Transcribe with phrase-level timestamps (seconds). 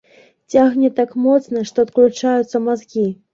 [0.53, 3.07] Цягне так моцна, што адключаюцца мазгі.